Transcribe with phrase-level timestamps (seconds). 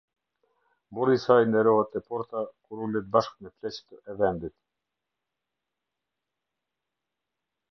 [0.99, 4.57] Burri i saj nderohet te porta, kur ulet bashkë me pleqtë e vendit.